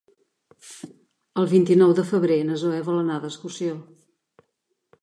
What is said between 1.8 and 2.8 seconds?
de febrer na